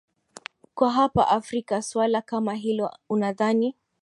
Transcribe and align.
kwa 0.75 0.91
hapa 0.91 1.27
afrika 1.27 1.81
suala 1.81 2.21
kama 2.21 2.53
hilo 2.55 2.97
unadhani 3.09 3.75